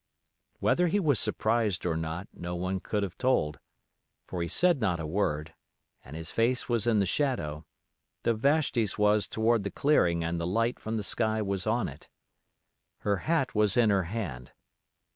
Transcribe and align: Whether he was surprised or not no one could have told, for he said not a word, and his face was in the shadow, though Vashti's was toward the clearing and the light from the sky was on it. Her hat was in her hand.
Whether 0.59 0.87
he 0.87 0.99
was 0.99 1.19
surprised 1.19 1.85
or 1.85 1.95
not 1.95 2.27
no 2.33 2.55
one 2.55 2.79
could 2.79 3.03
have 3.03 3.19
told, 3.19 3.59
for 4.25 4.41
he 4.41 4.47
said 4.47 4.81
not 4.81 4.99
a 4.99 5.05
word, 5.05 5.53
and 6.03 6.15
his 6.15 6.31
face 6.31 6.67
was 6.67 6.87
in 6.87 6.97
the 6.97 7.05
shadow, 7.05 7.67
though 8.23 8.33
Vashti's 8.33 8.97
was 8.97 9.27
toward 9.27 9.61
the 9.63 9.69
clearing 9.69 10.23
and 10.23 10.41
the 10.41 10.47
light 10.47 10.79
from 10.79 10.97
the 10.97 11.03
sky 11.03 11.39
was 11.43 11.67
on 11.67 11.87
it. 11.87 12.09
Her 13.01 13.17
hat 13.17 13.53
was 13.53 13.77
in 13.77 13.91
her 13.91 14.05
hand. 14.05 14.53